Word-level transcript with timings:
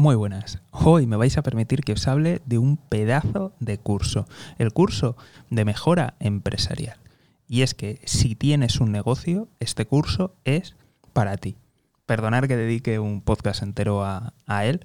Muy 0.00 0.16
buenas. 0.16 0.62
Hoy 0.70 1.06
me 1.06 1.18
vais 1.18 1.36
a 1.36 1.42
permitir 1.42 1.82
que 1.82 1.92
os 1.92 2.08
hable 2.08 2.40
de 2.46 2.56
un 2.56 2.78
pedazo 2.78 3.52
de 3.60 3.76
curso, 3.76 4.24
el 4.56 4.72
curso 4.72 5.14
de 5.50 5.66
mejora 5.66 6.14
empresarial. 6.20 6.96
Y 7.46 7.60
es 7.60 7.74
que 7.74 8.00
si 8.06 8.34
tienes 8.34 8.80
un 8.80 8.92
negocio, 8.92 9.48
este 9.60 9.84
curso 9.84 10.34
es 10.46 10.74
para 11.12 11.36
ti. 11.36 11.58
Perdonar 12.06 12.48
que 12.48 12.56
dedique 12.56 12.98
un 12.98 13.20
podcast 13.20 13.62
entero 13.62 14.02
a, 14.02 14.32
él, 14.64 14.80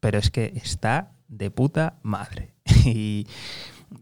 pero 0.00 0.18
es 0.18 0.30
que 0.30 0.52
está 0.54 1.12
de 1.28 1.50
puta 1.50 1.94
madre. 2.02 2.52
Y 2.84 3.26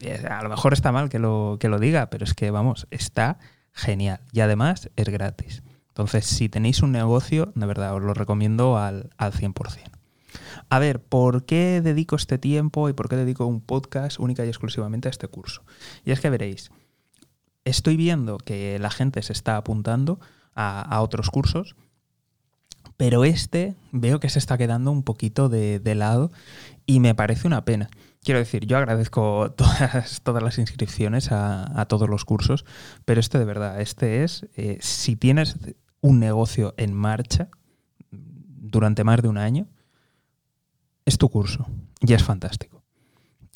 eh, 0.01 0.21
a 0.29 0.43
lo 0.43 0.49
mejor 0.49 0.73
está 0.73 0.91
mal 0.91 1.07
que 1.07 1.19
lo, 1.19 1.55
que 1.61 1.69
lo 1.69 1.79
diga, 1.79 2.09
pero 2.09 2.25
es 2.25 2.33
que 2.33 2.51
vamos, 2.51 2.87
está 2.91 3.39
genial. 3.71 4.19
Y 4.33 4.41
además 4.41 4.89
es 4.97 5.07
gratis. 5.07 5.63
Entonces, 5.87 6.25
si 6.25 6.49
tenéis 6.49 6.81
un 6.81 6.91
negocio, 6.91 7.53
de 7.55 7.65
verdad, 7.65 7.95
os 7.95 8.03
lo 8.03 8.13
recomiendo 8.13 8.77
al, 8.77 9.11
al 9.15 9.31
100%. 9.31 9.96
A 10.69 10.79
ver, 10.79 11.01
¿por 11.01 11.45
qué 11.45 11.81
dedico 11.81 12.15
este 12.15 12.37
tiempo 12.37 12.89
y 12.89 12.93
por 12.93 13.07
qué 13.07 13.15
dedico 13.15 13.45
un 13.45 13.61
podcast 13.61 14.19
única 14.19 14.45
y 14.45 14.49
exclusivamente 14.49 15.07
a 15.07 15.11
este 15.11 15.27
curso? 15.27 15.63
Y 16.03 16.11
es 16.11 16.19
que 16.19 16.29
veréis, 16.29 16.71
estoy 17.63 17.95
viendo 17.95 18.37
que 18.37 18.77
la 18.79 18.89
gente 18.89 19.21
se 19.21 19.33
está 19.33 19.57
apuntando 19.57 20.19
a, 20.55 21.01
otros 21.01 21.29
cursos, 21.29 21.75
pero 22.97 23.23
este 23.23 23.75
veo 23.91 24.19
que 24.19 24.29
se 24.29 24.39
está 24.39 24.57
quedando 24.57 24.91
un 24.91 25.03
poquito 25.03 25.49
de, 25.49 25.95
lado 25.95 26.31
y 26.85 26.99
me 26.99 27.13
parece 27.13 27.47
una 27.47 27.63
pena. 27.63 27.89
Quiero 28.23 28.39
decir, 28.39 28.65
yo 28.65 28.77
agradezco 28.77 29.51
todas, 29.55 30.43
las 30.43 30.57
inscripciones 30.57 31.31
a, 31.31 31.85
todos 31.87 32.09
los 32.09 32.25
cursos, 32.25 32.65
pero 33.05 33.19
este 33.19 33.39
de 33.39 33.45
verdad, 33.45 33.79
este 33.79 34.23
es, 34.23 34.47
eh, 34.57 34.79
si 34.81 35.15
tienes 35.15 35.57
un 36.01 36.19
negocio 36.19 36.73
en 36.77 36.93
marcha 36.93 37.49
durante 38.11 39.03
más 39.03 39.21
de 39.21 39.27
un 39.27 39.37
año, 39.37 39.67
es 41.07 41.17
tu 41.17 41.29
curso 41.29 41.65
y 42.01 42.13
es 42.13 42.21
fantástico. 42.21 42.83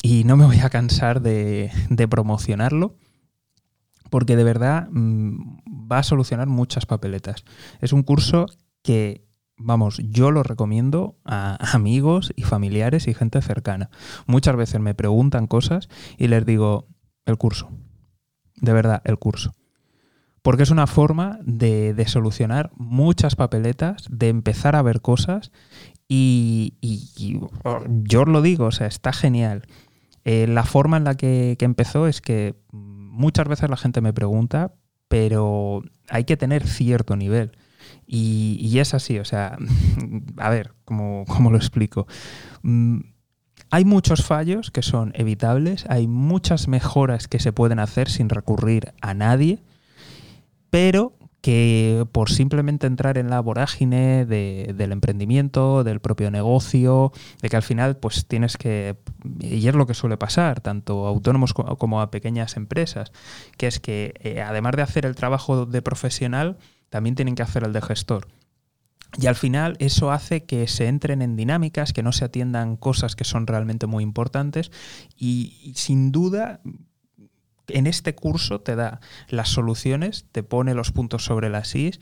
Y 0.02 0.24
no 0.24 0.36
me 0.36 0.46
voy 0.46 0.58
a 0.60 0.70
cansar 0.70 1.20
de, 1.20 1.70
promocionarlo 2.10 2.96
porque 4.10 4.36
de 4.36 4.42
verdad 4.42 4.88
mm, 4.90 5.90
va 5.90 5.98
a 5.98 6.02
solucionar 6.02 6.48
muchas 6.48 6.86
papeletas. 6.86 7.44
Es 7.80 7.92
un 7.92 8.02
curso 8.02 8.46
que, 8.82 9.26
vamos, 9.56 10.00
yo 10.02 10.30
lo 10.30 10.42
recomiendo 10.42 11.18
a 11.26 11.58
amigos 11.74 12.32
y 12.36 12.42
familiares 12.42 13.06
y 13.06 13.14
gente 13.14 13.42
cercana. 13.42 13.90
Muchas 14.26 14.56
veces 14.56 14.80
me 14.80 14.94
preguntan 14.94 15.46
cosas 15.46 15.88
y 16.16 16.28
les 16.28 16.46
digo, 16.46 16.88
el 17.26 17.36
curso. 17.36 17.70
De 18.56 18.72
verdad, 18.72 19.02
el 19.04 19.18
curso. 19.18 19.54
Porque 20.40 20.62
es 20.62 20.70
una 20.70 20.86
forma 20.86 21.38
de, 21.44 21.92
de 21.92 22.08
solucionar 22.08 22.72
muchas 22.74 23.36
papeletas, 23.36 24.06
de 24.10 24.30
empezar 24.30 24.74
a 24.74 24.82
ver 24.82 25.02
cosas 25.02 25.52
y, 26.14 27.40
yo 28.04 28.20
os 28.22 28.28
lo 28.28 28.42
digo, 28.42 28.66
o 28.66 28.72
sea, 28.72 28.86
está 28.86 29.12
genial. 29.12 29.62
Eh, 30.24 30.46
la 30.46 30.64
forma 30.64 30.98
en 30.98 31.04
la 31.04 31.16
que, 31.16 31.56
empezó 31.60 32.06
es 32.06 32.20
que 32.20 32.54
muchas 32.70 33.48
veces 33.48 33.70
la 33.70 33.76
gente 33.76 34.00
me 34.00 34.12
pregunta, 34.12 34.74
pero 35.08 35.82
hay 36.08 36.24
que 36.24 36.36
tener 36.36 36.66
cierto 36.66 37.16
nivel. 37.16 37.52
Y, 38.06 38.78
es 38.78 38.92
así, 38.94 39.18
o 39.18 39.24
sea, 39.24 39.56
a 40.36 40.50
ver, 40.50 40.74
¿cómo, 40.84 41.50
lo 41.50 41.56
explico? 41.56 42.06
Mm, 42.62 43.00
hay 43.70 43.84
muchos 43.86 44.22
fallos 44.24 44.70
que 44.70 44.82
son 44.82 45.12
evitables, 45.14 45.86
hay 45.88 46.06
muchas 46.06 46.68
mejoras 46.68 47.26
que 47.26 47.38
se 47.38 47.52
pueden 47.52 47.78
hacer 47.78 48.10
sin 48.10 48.28
recurrir 48.28 48.92
a 49.00 49.14
nadie, 49.14 49.62
pero 50.68 51.16
que 51.42 52.06
por 52.12 52.30
simplemente 52.30 52.86
entrar 52.86 53.18
en 53.18 53.28
la 53.28 53.40
vorágine 53.40 54.24
del 54.24 54.92
emprendimiento, 54.92 55.82
del 55.82 56.00
propio 56.00 56.30
negocio, 56.30 57.12
de 57.42 57.48
que 57.48 57.56
al 57.56 57.64
final 57.64 57.96
pues 57.96 58.26
tienes 58.26 58.56
que, 58.56 58.96
y 59.40 59.66
es 59.66 59.74
lo 59.74 59.86
que 59.86 59.94
suele 59.94 60.16
pasar, 60.16 60.60
tanto 60.60 61.04
a 61.04 61.10
autónomos 61.10 61.52
como 61.52 62.00
a 62.00 62.12
pequeñas 62.12 62.56
empresas, 62.56 63.10
que 63.58 63.66
es 63.66 63.80
que 63.80 64.14
eh, 64.20 64.40
además 64.40 64.76
de 64.76 64.82
hacer 64.82 65.04
el 65.04 65.16
trabajo 65.16 65.66
de 65.66 65.82
profesional, 65.82 66.58
también 66.90 67.16
tienen 67.16 67.34
que 67.34 67.42
hacer 67.42 67.64
el 67.64 67.72
de 67.72 67.82
gestor. 67.82 68.28
Y 69.20 69.26
al 69.26 69.34
final 69.34 69.76
eso 69.80 70.12
hace 70.12 70.44
que 70.44 70.68
se 70.68 70.86
entren 70.86 71.22
en 71.22 71.36
dinámicas, 71.36 71.92
que 71.92 72.04
no 72.04 72.12
se 72.12 72.24
atiendan 72.24 72.76
cosas 72.76 73.16
que 73.16 73.24
son 73.24 73.48
realmente 73.48 73.86
muy 73.86 74.04
importantes 74.04 74.70
y 75.16 75.72
sin 75.74 76.12
duda 76.12 76.60
en 77.68 77.86
este 77.86 78.14
curso 78.14 78.60
te 78.60 78.76
da 78.76 79.00
las 79.28 79.48
soluciones, 79.48 80.26
te 80.32 80.42
pone 80.42 80.74
los 80.74 80.92
puntos 80.92 81.24
sobre 81.24 81.50
las 81.50 81.74
is 81.74 82.00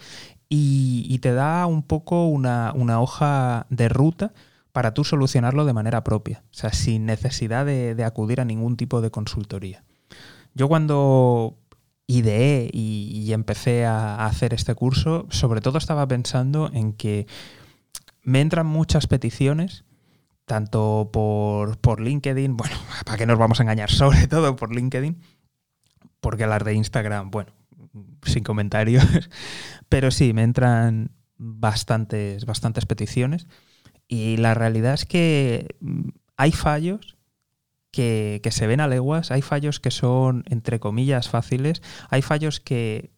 y, 0.49 1.19
te 1.21 1.33
da 1.33 1.67
un 1.67 1.83
poco 1.83 2.27
una, 2.27 2.73
hoja 3.01 3.67
de 3.71 3.89
ruta 3.89 4.33
para 4.73 4.95
tú 4.95 5.05
solucionarlo 5.05 5.65
de 5.65 5.73
manera 5.73 6.03
propia, 6.03 6.43
o 6.51 6.55
sea, 6.55 6.73
sin 6.73 7.07
necesidad 7.07 7.67
de, 7.67 8.05
acudir 8.05 8.41
a 8.41 8.45
ningún 8.45 8.77
tipo 8.77 9.01
de 9.01 9.11
consultoría. 9.11 9.85
Yo 10.55 10.69
cuando 10.69 11.57
ideé 12.07 12.69
y, 12.73 13.33
empecé 13.33 13.87
a, 13.87 14.27
hacer 14.27 14.55
este 14.55 14.75
curso, 14.75 15.27
sobre 15.31 15.61
todo 15.61 15.79
estaba 15.79 16.07
pensando 16.09 16.71
en 16.73 16.93
que 16.95 17.27
me 18.23 18.41
entran 18.41 18.67
muchas 18.67 19.07
peticiones, 19.07 19.85
tanto 20.47 21.11
por, 21.13 21.79
por 21.79 22.01
LinkedIn, 22.01 22.57
bueno, 22.57 22.75
para 23.05 23.19
qué 23.19 23.27
nos 23.27 23.39
vamos 23.39 23.61
a 23.61 23.63
engañar, 23.63 23.91
sobre 23.91 24.27
todo 24.27 24.57
por 24.57 24.75
LinkedIn, 24.75 25.17
porque 26.21 26.47
las 26.47 26.65
de 26.65 26.75
Instagram, 26.75 27.31
bueno, 27.31 27.53
sin 28.23 28.45
comentarios, 28.45 29.05
pero 29.89 30.11
sí, 30.11 30.33
me 30.33 30.43
entran 30.43 31.13
bastantes, 31.37 32.45
bastantes 32.45 32.87
peticiones 32.87 33.47
y 34.09 34.37
la 34.37 34.55
realidad 34.55 34.95
es 34.95 35.07
que 35.07 35.77
mm, 35.81 36.09
hay 36.37 36.53
fallos 36.53 37.17
que, 37.93 38.41
se 38.51 38.67
ven 38.67 38.81
a 38.81 38.89
leguas, 38.89 39.31
hay 39.31 39.43
fallos 39.43 39.81
que 39.81 39.91
son, 39.91 40.45
entre 40.49 40.81
comillas, 40.81 41.29
fáciles, 41.29 41.83
hay 42.09 42.23
fallos 42.23 42.61
que, 42.61 43.11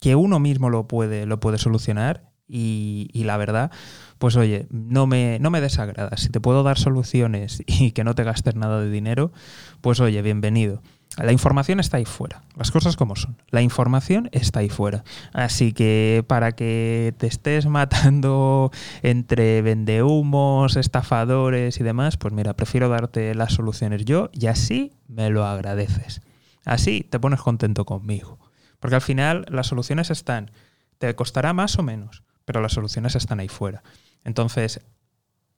que 0.00 0.16
uno 0.16 0.40
mismo 0.40 0.70
lo 0.70 0.86
puede, 0.88 1.26
lo 1.26 1.40
puede 1.40 1.58
solucionar 1.58 2.32
y, 2.46 3.08
y, 3.12 3.24
la 3.24 3.36
verdad, 3.36 3.70
pues 4.18 4.36
oye, 4.36 4.66
no 4.70 5.06
me, 5.06 5.38
no 5.40 5.50
me 5.50 5.60
desagrada. 5.60 6.16
Si 6.16 6.28
te 6.28 6.40
puedo 6.40 6.62
dar 6.62 6.78
soluciones 6.78 7.62
y 7.66 7.92
que 7.92 8.04
no 8.04 8.14
te 8.14 8.24
gastes 8.24 8.54
nada 8.54 8.80
de 8.80 8.90
dinero, 8.90 9.32
pues 9.80 10.00
oye, 10.00 10.20
bienvenido. 10.22 10.82
La 11.16 11.32
información 11.32 11.78
está 11.78 11.98
ahí 11.98 12.04
fuera, 12.04 12.42
las 12.56 12.72
cosas 12.72 12.96
como 12.96 13.14
son. 13.14 13.36
La 13.50 13.62
información 13.62 14.28
está 14.32 14.60
ahí 14.60 14.68
fuera. 14.68 15.04
Así 15.32 15.72
que 15.72 16.24
para 16.26 16.52
que 16.52 17.14
te 17.18 17.28
estés 17.28 17.66
matando 17.66 18.72
entre 19.02 19.62
vendehumos, 19.62 20.76
estafadores 20.76 21.78
y 21.78 21.84
demás, 21.84 22.16
pues 22.16 22.34
mira, 22.34 22.54
prefiero 22.54 22.88
darte 22.88 23.34
las 23.34 23.52
soluciones 23.52 24.04
yo 24.04 24.30
y 24.32 24.46
así 24.46 24.92
me 25.06 25.30
lo 25.30 25.44
agradeces. 25.44 26.20
Así 26.64 27.06
te 27.08 27.20
pones 27.20 27.40
contento 27.40 27.84
conmigo. 27.84 28.38
Porque 28.80 28.96
al 28.96 29.02
final 29.02 29.46
las 29.48 29.68
soluciones 29.68 30.10
están, 30.10 30.50
te 30.98 31.14
costará 31.14 31.52
más 31.52 31.78
o 31.78 31.82
menos, 31.82 32.22
pero 32.44 32.60
las 32.60 32.72
soluciones 32.72 33.14
están 33.14 33.40
ahí 33.40 33.48
fuera. 33.48 33.82
Entonces, 34.24 34.80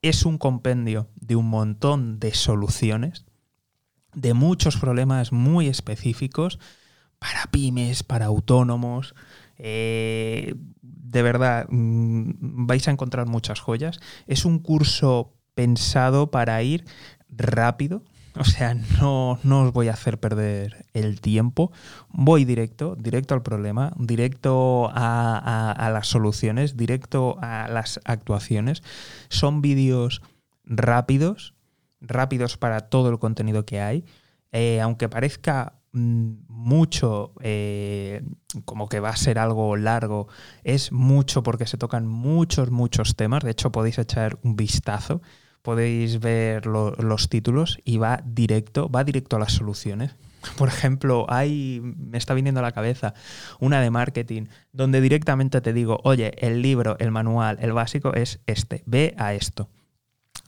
es 0.02 0.24
un 0.24 0.38
compendio 0.38 1.08
de 1.16 1.36
un 1.36 1.48
montón 1.48 2.20
de 2.20 2.34
soluciones 2.34 3.25
de 4.16 4.34
muchos 4.34 4.78
problemas 4.78 5.30
muy 5.30 5.68
específicos 5.68 6.58
para 7.18 7.46
pymes, 7.50 8.02
para 8.02 8.26
autónomos. 8.26 9.14
Eh, 9.58 10.54
de 10.82 11.22
verdad, 11.22 11.66
mm, 11.68 12.66
vais 12.66 12.88
a 12.88 12.90
encontrar 12.90 13.26
muchas 13.26 13.60
joyas. 13.60 14.00
Es 14.26 14.44
un 14.44 14.58
curso 14.58 15.34
pensado 15.54 16.30
para 16.30 16.60
ir 16.62 16.84
rápido. 17.28 18.02
O 18.38 18.44
sea, 18.44 18.74
no, 19.00 19.38
os 19.44 19.72
voy 19.72 19.88
a 19.88 19.92
hacer 19.92 20.18
perder 20.18 20.86
el 20.94 21.20
tiempo. 21.20 21.72
Voy 22.08 22.44
directo, 22.44 22.96
directo 22.96 23.34
al 23.34 23.42
problema, 23.42 23.92
directo 23.98 24.90
a 24.94 25.90
las 25.92 26.08
soluciones, 26.08 26.76
directo 26.76 27.36
a 27.40 27.68
las 27.68 28.00
actuaciones. 28.04 28.82
Son 29.28 29.60
vídeos 29.60 30.22
rápidos, 30.64 31.55
rápidos 32.00 32.56
para 32.56 32.88
todo 32.88 33.10
el 33.10 33.18
contenido 33.18 33.64
que 33.64 33.80
hay. 33.80 34.04
Eh, 34.52 34.80
aunque 34.80 35.08
parezca 35.08 35.80
mm, 35.92 36.32
mucho, 36.48 37.32
eh, 37.40 38.22
como 38.64 38.88
que 38.88 39.00
va 39.00 39.10
a 39.10 39.16
ser 39.16 39.38
algo 39.38 39.76
largo, 39.76 40.28
es 40.64 40.92
mucho 40.92 41.42
porque 41.42 41.66
se 41.66 41.78
tocan 41.78 42.06
muchos, 42.06 42.70
muchos 42.70 43.16
temas. 43.16 43.42
De 43.44 43.50
hecho, 43.50 43.72
podéis 43.72 43.98
echar 43.98 44.38
un 44.42 44.56
vistazo, 44.56 45.20
podéis 45.62 46.20
ver 46.20 46.66
los 46.66 47.28
títulos 47.28 47.78
y 47.84 47.98
va 47.98 48.22
directo, 48.24 48.88
va 48.88 49.04
directo 49.04 49.36
a 49.36 49.40
las 49.40 49.52
soluciones. 49.52 50.16
Por 50.56 50.68
ejemplo, 50.68 51.26
hay, 51.28 51.80
me 51.82 52.18
está 52.18 52.34
viniendo 52.34 52.60
a 52.60 52.62
la 52.62 52.72
cabeza 52.72 53.14
una 53.60 53.80
de 53.80 53.90
marketing 53.90 54.46
donde 54.72 55.00
directamente 55.00 55.60
te 55.60 55.72
digo, 55.72 56.00
oye, 56.04 56.32
el 56.38 56.62
libro, 56.62 56.96
el 56.98 57.10
manual, 57.10 57.58
el 57.60 57.72
básico 57.72 58.14
es 58.14 58.40
este, 58.46 58.82
ve 58.86 59.14
a 59.18 59.34
esto. 59.34 59.68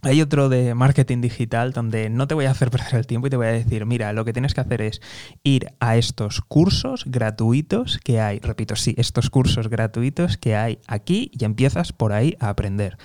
Hay 0.02 0.22
otro 0.22 0.48
de 0.48 0.74
marketing 0.74 1.20
digital 1.20 1.72
donde 1.72 2.08
no 2.08 2.28
te 2.28 2.34
voy 2.34 2.44
a 2.44 2.52
hacer 2.52 2.70
perder 2.70 2.94
el 2.94 3.06
tiempo 3.06 3.26
y 3.26 3.30
te 3.30 3.36
voy 3.36 3.48
a 3.48 3.52
decir, 3.52 3.84
mira, 3.84 4.12
lo 4.12 4.24
que 4.24 4.32
tienes 4.32 4.54
que 4.54 4.60
hacer 4.60 4.80
es 4.80 5.00
ir 5.42 5.72
a 5.80 5.96
estos 5.96 6.40
cursos 6.40 7.04
gratuitos 7.04 7.98
que 7.98 8.20
hay, 8.20 8.38
repito, 8.38 8.76
sí, 8.76 8.94
estos 8.96 9.28
cursos 9.28 9.68
gratuitos 9.68 10.36
que 10.36 10.54
hay 10.54 10.78
aquí 10.86 11.32
y 11.36 11.44
empiezas 11.44 11.92
por 11.92 12.12
ahí 12.12 12.36
a 12.38 12.48
aprender. 12.48 12.96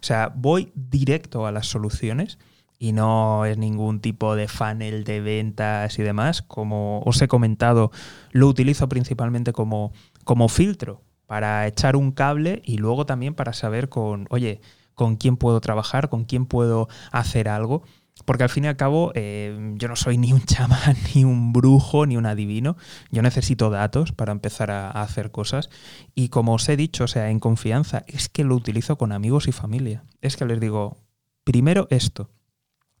O 0.00 0.04
sea, 0.04 0.32
voy 0.34 0.72
directo 0.74 1.46
a 1.46 1.52
las 1.52 1.66
soluciones 1.66 2.38
y 2.78 2.92
no 2.92 3.44
es 3.44 3.58
ningún 3.58 4.00
tipo 4.00 4.34
de 4.34 4.48
funnel 4.48 5.04
de 5.04 5.20
ventas 5.20 5.98
y 5.98 6.02
demás. 6.02 6.40
Como 6.40 7.02
os 7.04 7.20
he 7.20 7.28
comentado, 7.28 7.90
lo 8.30 8.46
utilizo 8.46 8.88
principalmente 8.88 9.52
como, 9.52 9.92
como 10.24 10.48
filtro 10.48 11.02
para 11.26 11.66
echar 11.66 11.94
un 11.94 12.10
cable 12.10 12.62
y 12.64 12.78
luego 12.78 13.04
también 13.04 13.34
para 13.34 13.52
saber 13.52 13.90
con, 13.90 14.26
oye, 14.30 14.62
con 14.98 15.16
quién 15.16 15.38
puedo 15.38 15.60
trabajar, 15.62 16.10
con 16.10 16.24
quién 16.24 16.44
puedo 16.44 16.88
hacer 17.12 17.48
algo. 17.48 17.84
Porque 18.24 18.42
al 18.42 18.50
fin 18.50 18.64
y 18.64 18.66
al 18.66 18.76
cabo 18.76 19.12
eh, 19.14 19.74
yo 19.76 19.86
no 19.86 19.94
soy 19.94 20.18
ni 20.18 20.32
un 20.32 20.42
chamán, 20.42 20.96
ni 21.14 21.24
un 21.24 21.54
brujo, 21.54 22.04
ni 22.04 22.16
un 22.18 22.26
adivino. 22.26 22.76
Yo 23.10 23.22
necesito 23.22 23.70
datos 23.70 24.12
para 24.12 24.32
empezar 24.32 24.70
a, 24.70 24.90
a, 24.90 25.02
hacer 25.02 25.30
cosas. 25.30 25.70
Y 26.14 26.28
como 26.28 26.54
os 26.54 26.68
he 26.68 26.76
dicho, 26.76 27.04
o 27.04 27.08
sea, 27.08 27.30
en 27.30 27.38
confianza, 27.38 28.04
es 28.08 28.28
que 28.28 28.44
lo 28.44 28.56
utilizo 28.56 28.98
con 28.98 29.12
amigos 29.12 29.48
y 29.48 29.52
familia. 29.52 30.02
Es 30.20 30.36
que 30.36 30.44
les 30.44 30.60
digo, 30.60 30.98
primero 31.44 31.86
esto. 31.90 32.28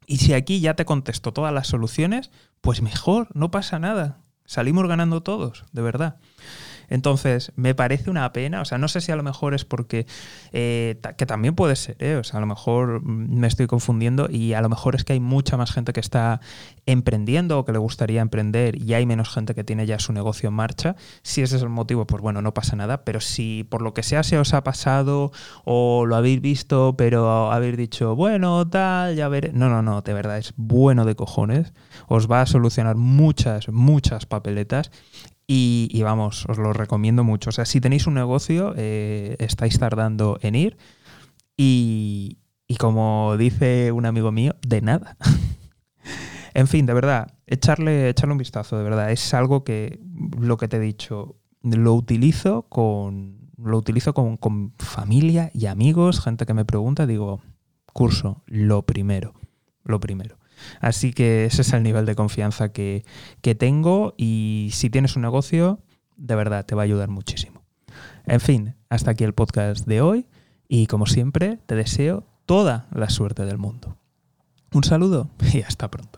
Y 0.06 0.18
si 0.18 0.32
aquí 0.32 0.60
ya 0.60 0.74
te 0.74 0.86
contesto 0.86 1.32
todas 1.32 1.52
las 1.52 1.66
soluciones, 1.66 2.30
pues 2.60 2.80
mejor, 2.80 3.28
no 3.34 3.50
pasa 3.50 3.78
nada. 3.78 4.20
Salimos 4.46 4.86
ganando 4.88 5.22
todos, 5.22 5.64
de 5.72 5.82
verdad. 5.82 6.16
Entonces, 6.88 7.52
me 7.56 7.74
parece 7.74 8.10
una 8.10 8.32
pena, 8.32 8.60
o 8.60 8.64
sea, 8.64 8.78
no 8.78 8.88
sé 8.88 9.00
si 9.00 9.12
a 9.12 9.16
lo 9.16 9.22
mejor 9.22 9.54
es 9.54 9.64
porque, 9.64 10.06
eh, 10.52 11.00
que 11.16 11.26
también 11.26 11.54
puede 11.54 11.76
ser, 11.76 11.96
¿eh? 11.98 12.16
o 12.16 12.24
sea, 12.24 12.38
a 12.38 12.40
lo 12.40 12.46
mejor 12.46 13.02
me 13.02 13.46
estoy 13.46 13.66
confundiendo 13.66 14.28
y 14.30 14.54
a 14.54 14.60
lo 14.60 14.68
mejor 14.68 14.94
es 14.94 15.04
que 15.04 15.12
hay 15.12 15.20
mucha 15.20 15.56
más 15.56 15.72
gente 15.72 15.92
que 15.92 16.00
está 16.00 16.40
emprendiendo 16.86 17.58
o 17.58 17.64
que 17.64 17.72
le 17.72 17.78
gustaría 17.78 18.20
emprender 18.20 18.80
y 18.80 18.94
hay 18.94 19.06
menos 19.06 19.28
gente 19.28 19.54
que 19.54 19.64
tiene 19.64 19.86
ya 19.86 19.98
su 19.98 20.12
negocio 20.12 20.48
en 20.48 20.54
marcha. 20.54 20.96
Si 21.22 21.42
ese 21.42 21.56
es 21.56 21.62
el 21.62 21.68
motivo, 21.68 22.06
pues 22.06 22.22
bueno, 22.22 22.42
no 22.42 22.54
pasa 22.54 22.76
nada, 22.76 23.04
pero 23.04 23.20
si 23.20 23.64
por 23.64 23.82
lo 23.82 23.94
que 23.94 24.02
sea 24.02 24.22
se 24.22 24.38
os 24.38 24.54
ha 24.54 24.64
pasado 24.64 25.32
o 25.64 26.06
lo 26.06 26.16
habéis 26.16 26.40
visto, 26.40 26.94
pero 26.96 27.52
habéis 27.52 27.76
dicho, 27.76 28.16
bueno, 28.16 28.68
tal, 28.68 29.16
ya 29.16 29.28
veré. 29.28 29.52
No, 29.52 29.68
no, 29.68 29.82
no, 29.82 30.02
de 30.02 30.14
verdad, 30.14 30.38
es 30.38 30.54
bueno 30.56 31.04
de 31.04 31.14
cojones. 31.14 31.72
Os 32.06 32.30
va 32.30 32.42
a 32.42 32.46
solucionar 32.46 32.96
muchas, 32.96 33.68
muchas 33.68 34.26
papeletas 34.26 34.90
y, 35.50 36.02
vamos, 36.02 36.44
os 36.46 36.58
lo 36.58 36.74
recomiendo 36.74 37.24
mucho. 37.24 37.48
O 37.48 37.52
sea, 37.52 37.64
si 37.64 37.80
tenéis 37.80 38.06
un 38.06 38.12
negocio, 38.12 38.74
eh, 38.76 39.34
estáis 39.38 39.78
tardando 39.78 40.38
en 40.42 40.54
ir. 40.54 40.76
Y, 41.56 42.36
y 42.66 42.76
como 42.76 43.34
dice 43.38 43.90
un 43.90 44.04
amigo 44.04 44.30
mío, 44.30 44.54
de 44.60 44.82
nada. 44.82 45.16
en 46.54 46.68
fin, 46.68 46.84
de 46.84 46.92
verdad, 46.92 47.32
echarle, 47.46 48.10
echarle 48.10 48.32
un 48.32 48.38
vistazo, 48.38 48.76
de 48.76 48.84
verdad. 48.84 49.10
Es 49.10 49.32
algo 49.32 49.64
que, 49.64 49.98
lo 50.38 50.58
que 50.58 50.68
te 50.68 50.76
he 50.76 50.80
dicho, 50.80 51.36
lo 51.62 51.94
utilizo 51.94 52.62
con. 52.68 53.38
Lo 53.56 53.78
utilizo 53.78 54.14
con, 54.14 54.36
con 54.36 54.74
familia 54.78 55.50
y 55.52 55.66
amigos, 55.66 56.20
gente 56.20 56.46
que 56.46 56.54
me 56.54 56.64
pregunta, 56.64 57.06
digo, 57.06 57.40
curso, 57.92 58.44
lo 58.46 58.82
primero, 58.82 59.34
lo 59.82 59.98
primero. 59.98 60.38
Así 60.80 61.12
que 61.12 61.44
ese 61.44 61.62
es 61.62 61.72
el 61.72 61.82
nivel 61.82 62.06
de 62.06 62.14
confianza 62.14 62.72
que, 62.72 63.04
que 63.42 63.54
tengo 63.54 64.14
y 64.16 64.70
si 64.72 64.90
tienes 64.90 65.16
un 65.16 65.22
negocio, 65.22 65.80
de 66.16 66.34
verdad 66.34 66.66
te 66.66 66.74
va 66.74 66.82
a 66.82 66.84
ayudar 66.84 67.08
muchísimo. 67.08 67.62
En 68.26 68.40
fin, 68.40 68.74
hasta 68.90 69.12
aquí 69.12 69.24
el 69.24 69.34
podcast 69.34 69.86
de 69.86 70.00
hoy 70.00 70.26
y 70.68 70.86
como 70.86 71.06
siempre 71.06 71.58
te 71.66 71.74
deseo 71.74 72.24
toda 72.46 72.88
la 72.92 73.10
suerte 73.10 73.44
del 73.44 73.58
mundo. 73.58 73.96
Un 74.72 74.84
saludo 74.84 75.30
y 75.52 75.62
hasta 75.62 75.90
pronto. 75.90 76.17